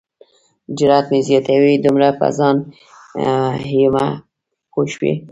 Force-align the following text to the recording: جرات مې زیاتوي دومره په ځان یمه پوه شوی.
جرات 0.77 1.05
مې 1.11 1.19
زیاتوي 1.27 1.73
دومره 1.85 2.07
په 2.19 2.27
ځان 2.37 2.57
یمه 3.79 4.05
پوه 4.71 4.85
شوی. 4.93 5.13